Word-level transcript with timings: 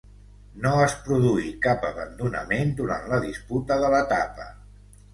No 0.63 0.71
es 0.85 0.95
produí 1.09 1.51
cap 1.67 1.87
abandonament 1.91 2.75
durant 2.83 3.09
la 3.15 3.23
disputa 3.31 3.81
de 3.85 3.97
l'etapa. 3.97 4.53